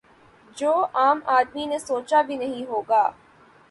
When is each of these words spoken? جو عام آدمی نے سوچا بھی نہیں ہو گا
جو 0.57 0.71
عام 0.93 1.19
آدمی 1.29 1.65
نے 1.65 1.79
سوچا 1.79 2.21
بھی 2.21 2.35
نہیں 2.37 2.65
ہو 2.65 2.81
گا 2.81 3.09